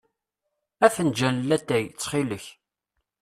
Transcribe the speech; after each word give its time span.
Afenǧal 0.85 1.35
n 1.39 1.47
watay, 1.49 1.85
ttxil-k. 1.87 2.45